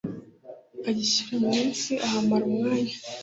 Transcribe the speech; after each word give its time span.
agishyika 0.89 1.33
mu 1.43 1.53
nsi 1.69 1.93
ahamara 2.05 2.43
umwanya 2.51 2.95